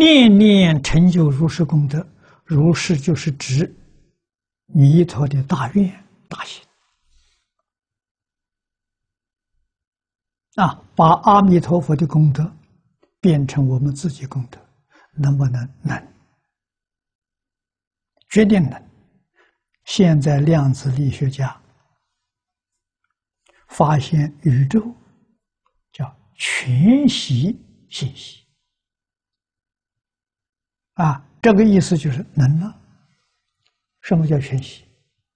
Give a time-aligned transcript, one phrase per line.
[0.00, 2.04] 念念成就如是功德，
[2.42, 3.70] 如是就是指
[4.64, 6.64] 弥陀的大愿大行
[10.54, 12.50] 啊，把阿弥陀佛的功德
[13.20, 14.58] 变成我们自己功德，
[15.12, 15.68] 能不能？
[15.82, 16.02] 能，
[18.30, 18.90] 决定能。
[19.84, 21.60] 现在量子力学家
[23.68, 24.80] 发现宇宙
[25.92, 27.54] 叫全息
[27.90, 28.39] 信息。
[31.00, 32.78] 啊，这个意思就是能了。
[34.02, 34.84] 什么叫全息？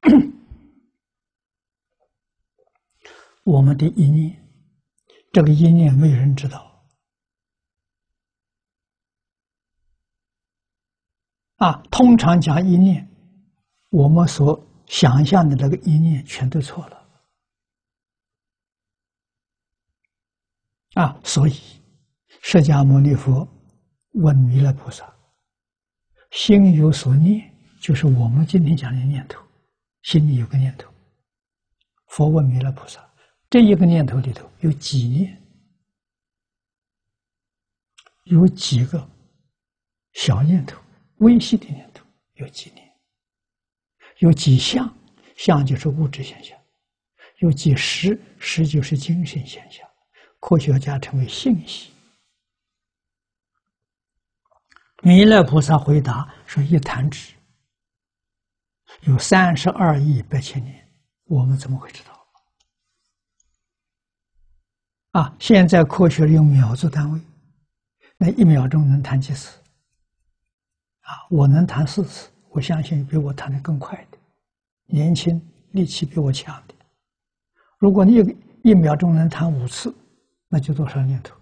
[3.44, 4.42] 我们的一念，
[5.32, 6.82] 这个一念没有人知道。
[11.56, 13.06] 啊，通常讲一念，
[13.90, 17.06] 我们所想象的那个一念全都错了。
[20.94, 21.52] 啊，所以
[22.42, 23.46] 释迦牟尼佛
[24.12, 25.19] 问弥勒菩萨。
[26.30, 29.42] 心有所念，就是我们今天讲的念头。
[30.02, 30.90] 心里有个念头，
[32.06, 33.06] 佛问弥勒菩萨：
[33.50, 35.36] 这一个念头里头有几念？
[38.24, 39.06] 有几个
[40.14, 40.80] 小念头、
[41.18, 42.04] 微细的念头？
[42.34, 42.90] 有几念？
[44.18, 44.90] 有几项？
[45.36, 46.58] 相就是物质现象。
[47.38, 48.18] 有几识？
[48.38, 49.86] 识就是精神现象。
[50.38, 51.90] 科学家称为信息。
[55.02, 57.32] 弥勒菩萨回答说：“一弹指
[59.02, 60.86] 有三十二亿八千年，
[61.24, 62.26] 我们怎么会知道？
[65.12, 67.20] 啊，现在科学用秒做单位，
[68.18, 69.58] 那一秒钟能弹几次？
[71.00, 74.18] 啊，我能弹四次，我相信比我弹的更快的，
[74.84, 75.40] 年轻
[75.70, 76.74] 力气比我强的。
[77.78, 79.94] 如果你一一秒钟能弹五次，
[80.46, 81.34] 那就多少念头？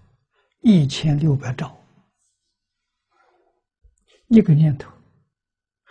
[0.61, 1.77] 一千六百兆。”
[4.29, 4.91] 一个念头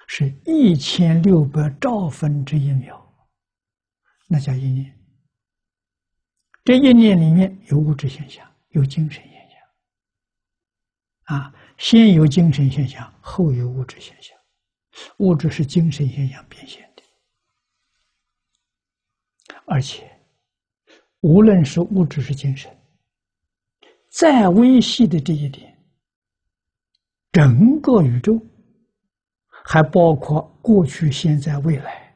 [0.07, 2.99] 是一千六百兆分之一秒，
[4.27, 4.97] 那叫一念。
[6.63, 11.35] 这一念里面有物质现象，有精神现象。
[11.35, 14.37] 啊，先有精神现象，后有物质现象。
[15.17, 17.03] 物质是精神现象变现的，
[19.65, 20.09] 而且
[21.21, 22.75] 无论是物质是精神，
[24.09, 25.76] 再微细的这一点。
[27.31, 28.41] 整个宇宙，
[29.63, 32.15] 还包括过去、现在、未来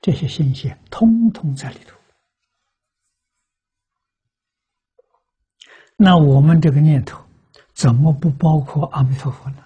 [0.00, 1.96] 这些信息，通通在里头。
[5.96, 7.24] 那我们这个念头，
[7.72, 9.64] 怎么不包括阿弥陀佛呢？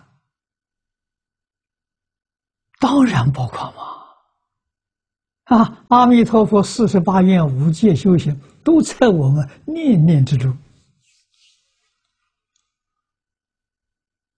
[2.79, 5.57] 当然包括嘛！
[5.57, 10.57] 啊，阿弥陀佛四十八愿五戒修行，都在我们念念之中。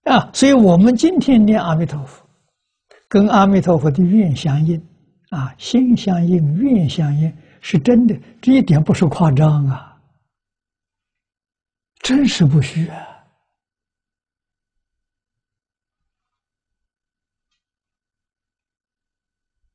[0.03, 2.25] 啊，所以我们今天念阿弥陀佛，
[3.07, 4.81] 跟阿弥陀佛的愿相应，
[5.29, 7.31] 啊，心相应，愿相应，
[7.61, 10.01] 是真的，这一点不是夸张啊，
[11.99, 13.07] 真实不虚啊！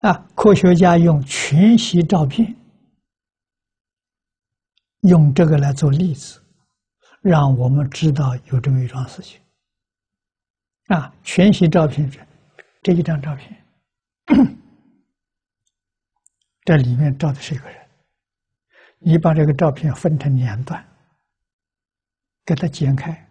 [0.00, 2.54] 啊，科学家用全息照片，
[5.02, 6.42] 用这个来做例子，
[7.22, 9.40] 让我们知道有这么一桩事情。
[10.86, 12.08] 啊，全息照片
[12.82, 14.56] 这一张照片，
[16.64, 17.76] 这里面照的是一个人。
[18.98, 20.84] 你把这个照片分成两段，
[22.44, 23.28] 给它剪开，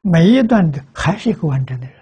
[0.00, 1.96] 每一段的还是一个完整的人，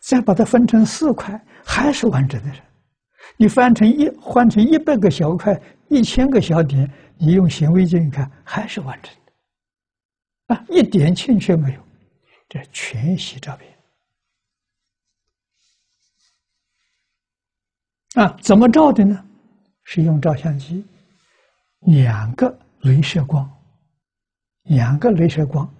[0.00, 2.60] 再把它分成四块，还是完整的人。
[3.36, 11.85] 你翻成一换成一百个小块，一千个小点，你用显微镜看，还是完整的，啊，一点欠缺没有。
[12.48, 13.72] 这全息照片
[18.14, 19.24] 啊，怎么照的呢？
[19.84, 20.84] 是用照相机，
[21.80, 23.48] 两个镭射光，
[24.62, 25.72] 两个镭射光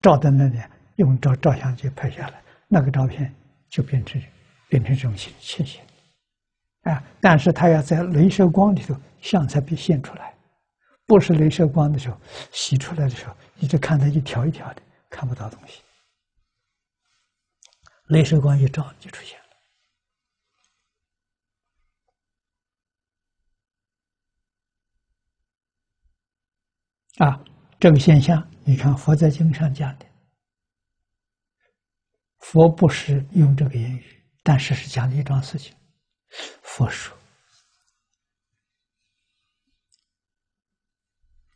[0.00, 0.58] 照在那里，
[0.96, 3.34] 用照照相机拍下来，那个照片
[3.68, 4.22] 就变成
[4.68, 5.82] 变成这种形切形
[6.82, 7.02] 啊。
[7.20, 10.32] 但是它要在镭射光里头相才被现出来，
[11.06, 12.18] 不是镭射光的时候
[12.52, 15.82] 洗出来的时候，你就看到一条一条的，看不到东西。
[18.08, 19.38] 镭射光一照就出现
[27.18, 27.44] 了啊！
[27.80, 30.06] 这个现象，你看佛在经上讲的，
[32.38, 35.76] 佛不是用这个言语，但是是讲的一桩事情。
[36.62, 37.16] 佛说：“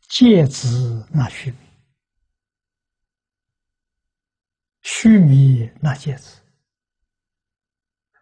[0.09, 1.68] 戒子那须弥，
[5.01, 6.41] 须弥那戒子，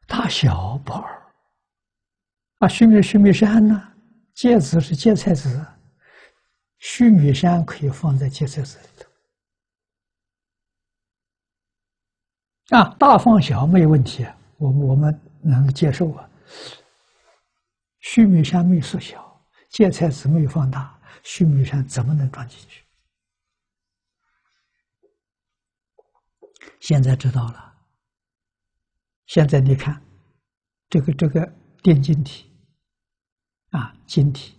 [0.06, 1.34] 大小不二。
[2.60, 3.94] 啊，须弥须弥山呢？
[4.36, 5.66] 戒子是芥菜籽，
[6.78, 8.86] 须弥山可以放在芥菜籽里
[12.70, 12.78] 头。
[12.78, 14.28] 啊，大放小没有问题，
[14.58, 16.30] 我我们能接受啊。
[18.02, 22.84] 须弥山没缩小，芥菜籽没有放大，须弥山怎么能装进去？
[26.80, 27.75] 现在知道了。
[29.25, 30.01] 现在你看，
[30.89, 31.45] 这个这个
[31.83, 32.50] 电晶体，
[33.71, 34.57] 啊，晶体，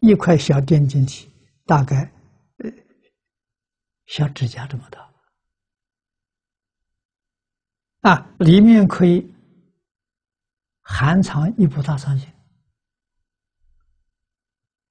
[0.00, 1.30] 一块小电晶体，
[1.64, 2.12] 大概
[2.58, 2.70] 呃
[4.06, 5.10] 小指甲这么大，
[8.10, 9.32] 啊，里面可以
[10.82, 12.30] 含藏一部大藏经。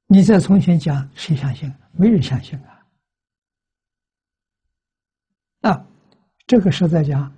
[0.08, 1.72] 你在从前讲，谁相信？
[1.94, 2.88] 没人相信啊！
[5.62, 5.88] 啊。
[6.52, 7.34] 这个实在讲，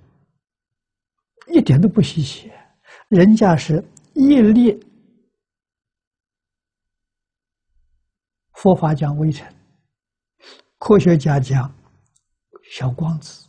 [1.46, 2.50] 一点都不稀奇。
[3.06, 3.80] 人家是
[4.12, 4.76] 一列
[8.54, 9.54] 佛法讲微尘，
[10.78, 11.72] 科学家讲
[12.72, 13.48] 小光子，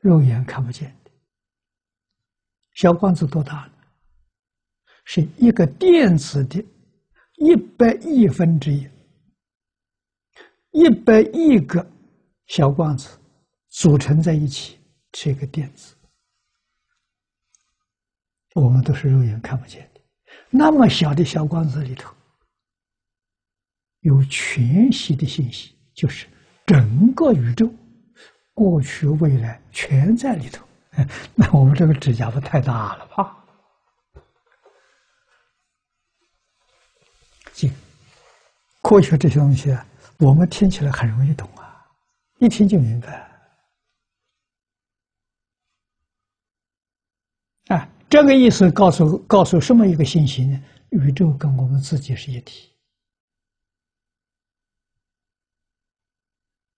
[0.00, 1.12] 肉眼看不见的。
[2.74, 3.72] 小光子多大呢？
[5.04, 6.58] 是一个电子的
[7.36, 8.88] 一百亿分之一，
[10.72, 11.88] 一百亿个
[12.48, 13.16] 小光子。
[13.72, 14.78] 组成在一起
[15.14, 15.94] 是一个电子，
[18.54, 20.00] 我们都是肉眼看不见的。
[20.50, 22.14] 那么小的小光子里头，
[24.00, 26.26] 有全息的信息，就是
[26.66, 27.72] 整个宇宙
[28.52, 30.66] 过去未来全在里头。
[31.34, 33.42] 那我们这个指甲不太大了吧？
[37.54, 37.72] 行，
[38.82, 39.86] 科学这些东西啊，
[40.18, 41.86] 我们听起来很容易懂啊，
[42.38, 43.31] 一听就明白。
[47.68, 50.62] 啊，这个意思告诉告诉什么一个信息呢？
[50.90, 52.68] 宇宙跟我们自己是一体。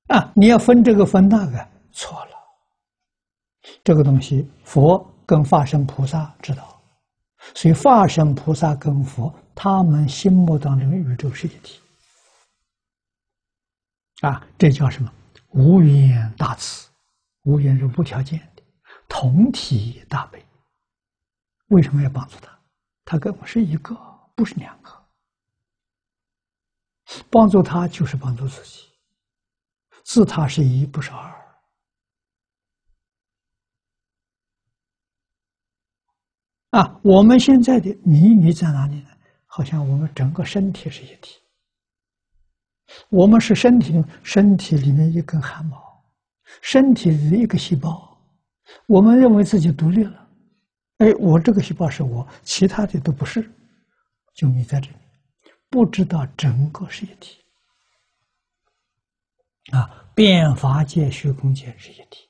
[0.08, 2.30] 啊，你要分这个分那个，错了。
[3.82, 6.80] 这个东西，佛跟法身菩萨知道，
[7.54, 11.80] 所以法身菩萨跟佛，他们心目当中的宇宙是一体。
[14.20, 15.10] 啊，这叫什么？
[15.50, 16.88] 无缘大慈，
[17.44, 18.62] 无缘是无条件的，
[19.08, 20.44] 同体大悲。
[21.68, 22.58] 为什么要帮助他？
[23.04, 23.94] 他跟我是一个，
[24.34, 24.90] 不是两个。
[27.30, 28.88] 帮助他就是帮助自己，
[30.04, 31.44] 自他是一，不是二。
[36.70, 39.10] 啊，我们现在的秘密在哪里呢？
[39.46, 41.40] 好像我们整个身体是一体，
[43.10, 46.04] 我们是身体，身体里面一根汗毛，
[46.60, 48.18] 身体里的一个细胞，
[48.86, 50.23] 我们认为自己独立了。
[51.04, 53.42] 哎，我这个细胞是我，其他的都不是，
[54.32, 54.96] 就你在这里，
[55.68, 57.44] 不知道整个是一体
[59.72, 62.26] 啊，变法界、虚空界是一体，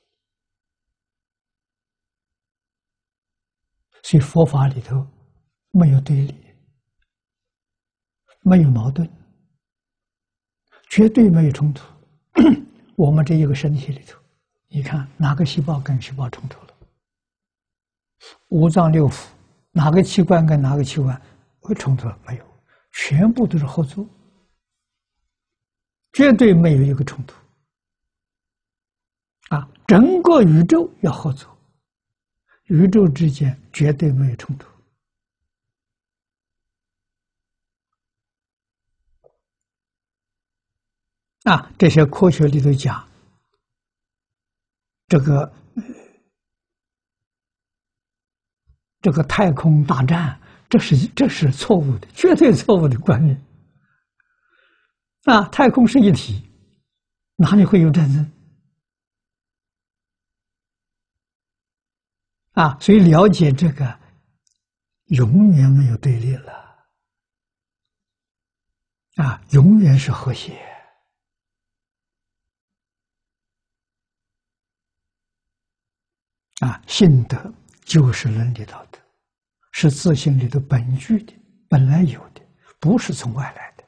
[4.03, 5.07] 所以佛法里头
[5.71, 6.35] 没有对立，
[8.41, 9.09] 没有矛盾，
[10.89, 11.85] 绝对没有冲突。
[12.97, 14.19] 我们这一个身体里头，
[14.67, 16.74] 你看哪个细胞跟细胞冲突了？
[18.49, 19.25] 五脏六腑，
[19.71, 21.21] 哪个器官跟哪个器官
[21.59, 22.07] 会冲突？
[22.25, 22.45] 没有，
[22.91, 24.07] 全部都是合作，
[26.13, 27.35] 绝对没有一个冲突。
[29.49, 31.55] 啊，整个宇宙要合作，
[32.65, 34.67] 宇宙之间绝对没有冲突。
[41.43, 43.07] 啊，这些科学里头讲，
[45.07, 45.51] 这个。
[49.05, 53.39] 这个太空大战，这是这是错误的，绝对错误的观念。
[55.25, 56.43] 啊，太空是一体，
[57.35, 58.31] 哪里会有战争？
[62.53, 63.99] 啊，所以了解这个，
[65.09, 66.51] 永远没有对立了。
[69.17, 70.59] 啊，永远是和谐。
[76.61, 77.53] 啊，信德。
[77.85, 78.99] 就是伦理道德，
[79.71, 81.33] 是自信里的本具的，
[81.69, 82.41] 本来有的，
[82.79, 83.83] 不是从外来的。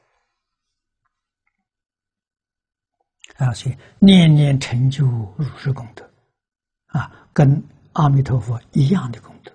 [3.44, 6.08] 而且念念成就如是功德，
[6.86, 7.62] 啊，跟
[7.92, 9.52] 阿弥陀佛一样的功德。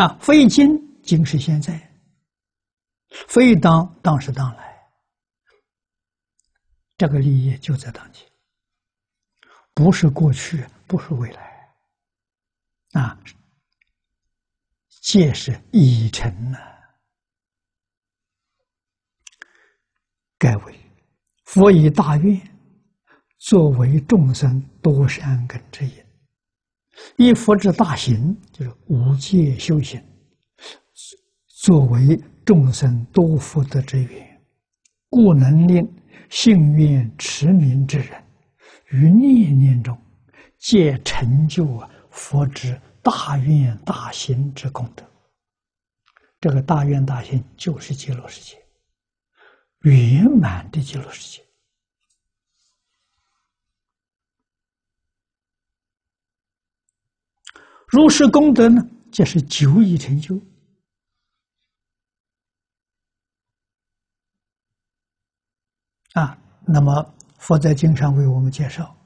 [0.00, 0.68] 啊，非今
[1.02, 1.80] 今是现在，
[3.28, 4.76] 非当当是当来，
[6.96, 8.28] 这个利益就在当前。
[9.74, 11.45] 不是过去，不是未来，
[12.92, 13.18] 啊，
[15.02, 16.58] 戒是已成呢。
[20.38, 20.74] 盖为
[21.44, 22.40] 佛以大愿，
[23.38, 25.92] 作为众生多善根之因，
[27.16, 30.02] 以佛之大行，就是无界修行，
[31.46, 34.42] 作为众生多福德之源，
[35.08, 35.86] 故能令
[36.28, 38.22] 幸愿持名之人，
[38.90, 39.96] 于念念中
[40.58, 45.04] 皆成就啊佛之大愿大行之功德。
[46.40, 48.60] 这个大愿大行就是极乐世界。
[49.80, 51.46] 圆满的极乐世界，
[57.86, 58.82] 如是功德呢，
[59.12, 60.40] 就是久已成就
[66.14, 66.36] 啊。
[66.66, 68.96] 那么佛在经上为我们介绍，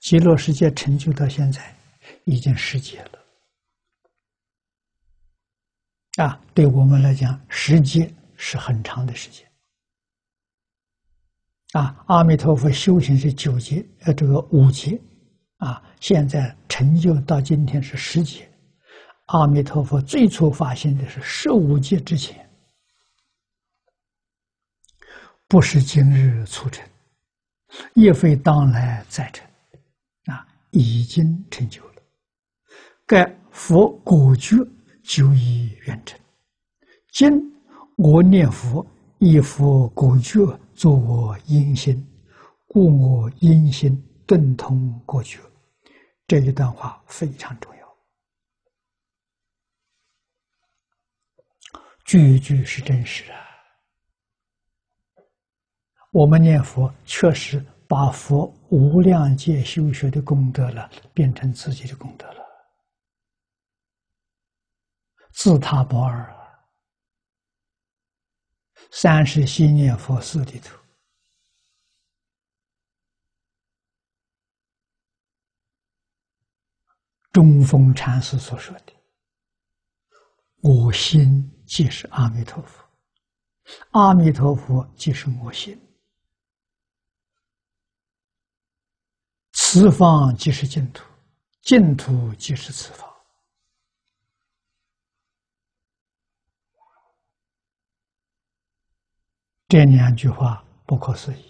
[0.00, 1.72] 极乐世界成就到现在
[2.24, 3.18] 已经十劫了
[6.24, 6.40] 啊。
[6.54, 9.46] 对我们来讲，十劫是很长的时间。
[11.72, 14.98] 啊，阿弥陀佛修行是九劫，呃，这个五劫，
[15.58, 18.50] 啊，现在成就到今天是十劫。
[19.26, 22.48] 阿弥陀佛最初发心的是十五劫之前，
[25.46, 26.88] 不是今日促成，
[27.94, 29.46] 亦非当来再成，
[30.24, 31.86] 啊，已经成就。
[33.08, 34.54] 盖佛果觉
[35.02, 36.20] 久已圆成，
[37.10, 37.32] 今
[37.96, 38.86] 我念佛，
[39.18, 40.38] 以佛果觉。
[40.74, 42.06] 作我因心，
[42.68, 45.40] 故我因心顿通过去。
[46.26, 47.96] 这一段话非常重要，
[52.04, 53.40] 句句是真实啊！
[56.12, 62.47] 我们念佛确实把佛无量界修学的功德了，变成自己的功德了，
[65.38, 66.36] 自他不二。
[68.90, 70.76] 三是心念佛寺里头，
[77.30, 78.92] 中峰禅师所说的
[80.60, 82.84] ：“我心即是阿弥陀佛，
[83.92, 85.80] 阿弥陀佛即是我心，
[89.52, 91.04] 此方即是净土，
[91.62, 93.06] 净土即是此方。”
[99.68, 101.44] 这两句话不可思议，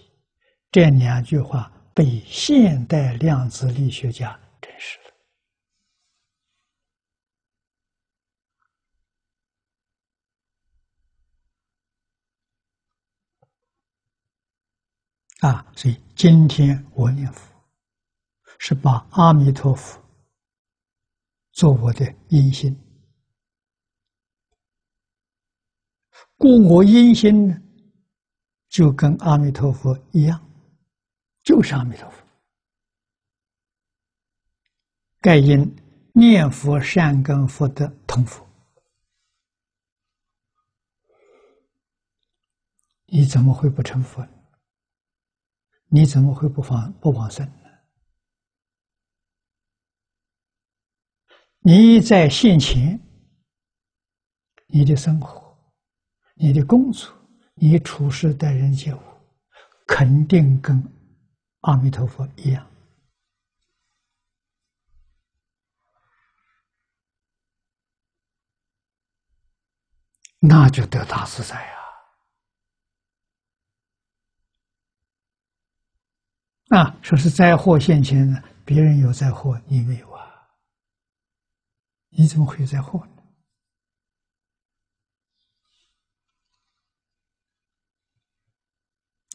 [0.73, 4.99] 这两句话被现代量子力学家证实
[15.43, 15.49] 了。
[15.49, 17.49] 啊，所以今天我念佛，
[18.59, 20.03] 是把阿弥陀佛
[21.53, 22.77] 做我的阴心，
[26.37, 27.63] 故我阴心呢？
[28.69, 30.41] 就跟阿弥陀佛一样，
[31.43, 32.23] 就是阿弥陀佛。
[35.21, 35.75] 盖因
[36.13, 38.47] 念佛善根福德同佛，
[43.07, 44.27] 你怎么会不成佛？
[45.91, 47.69] 你怎么会不放不往生呢？
[51.61, 53.01] 你在现前，
[54.67, 55.59] 你的生活，
[56.35, 57.18] 你的工作。
[57.61, 59.01] 你处事待人接物，
[59.87, 60.83] 肯定跟
[61.63, 62.65] 阿弥陀佛一样，
[70.41, 71.75] 那就得大自在呀！
[76.69, 80.49] 啊，说是灾祸现前呢，别人有灾祸，你没有啊？
[82.11, 83.18] 你怎么会有灾祸呢？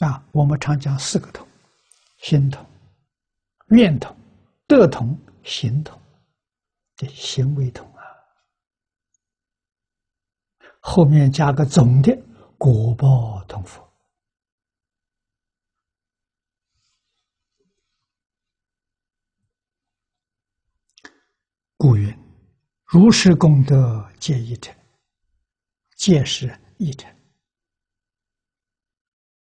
[0.04, 1.48] 啊，我们常讲四个同：
[2.18, 2.66] 心同、
[3.70, 4.16] 愿同、
[4.68, 6.00] 德同、行同。
[6.96, 8.04] 这行为同啊，
[10.80, 12.16] 后面加个总的
[12.58, 13.82] 果报同福。
[21.78, 22.16] 故云：
[22.86, 24.74] 如是功德皆一成，
[25.96, 27.12] 皆是一成。